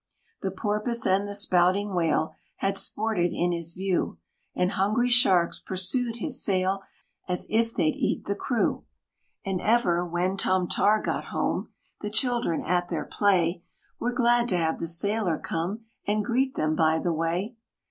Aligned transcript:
The 0.41 0.49
porpoise 0.49 1.05
and 1.05 1.27
the 1.27 1.35
spouting 1.35 1.93
whale 1.93 2.33
Had 2.55 2.79
sported 2.79 3.33
in 3.33 3.51
his 3.51 3.73
view; 3.73 4.17
And 4.55 4.71
hungry 4.71 5.09
sharks 5.11 5.59
pursued 5.59 6.15
his 6.15 6.43
sail, 6.43 6.81
As 7.27 7.45
if 7.51 7.75
they'd 7.75 7.95
eat 7.95 8.25
the 8.25 8.33
crew. 8.33 8.83
And 9.45 9.61
ever, 9.61 10.03
when 10.03 10.37
Tom 10.37 10.67
Tar 10.67 11.03
got 11.03 11.25
home, 11.25 11.69
The 11.99 12.09
children, 12.09 12.65
at 12.65 12.89
their 12.89 13.05
play, 13.05 13.61
Were 13.99 14.11
glad 14.11 14.47
to 14.49 14.57
have 14.57 14.79
the 14.79 14.87
Sailor 14.87 15.37
come, 15.37 15.85
And 16.07 16.25
greet 16.25 16.55
them 16.55 16.75
by 16.75 16.97
the 16.97 17.13
way. 17.13 17.55